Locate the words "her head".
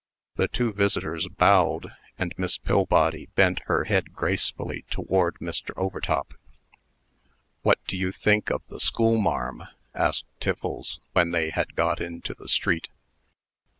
3.65-4.13